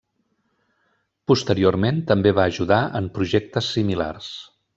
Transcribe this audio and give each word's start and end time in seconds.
Posteriorment 1.31 1.99
també 2.13 2.33
va 2.41 2.47
ajudar 2.53 2.81
en 3.01 3.11
projectes 3.19 3.71
similars. 3.77 4.33